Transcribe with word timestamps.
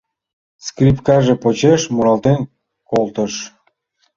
Скрипкаже 0.65 1.33
почеш 1.43 1.81
муралтен 1.95 2.39
колтыш: 2.89 3.33